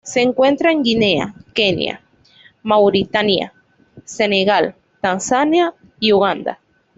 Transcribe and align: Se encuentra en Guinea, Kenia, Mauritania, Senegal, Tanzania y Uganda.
Se 0.03 0.19
encuentra 0.19 0.71
en 0.71 0.81
Guinea, 0.81 1.35
Kenia, 1.53 2.01
Mauritania, 2.63 3.53
Senegal, 4.03 4.73
Tanzania 4.99 5.75
y 5.99 6.11
Uganda. 6.11 6.59